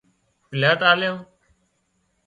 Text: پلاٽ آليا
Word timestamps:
پلاٽ 0.49 0.79
آليا 0.91 1.13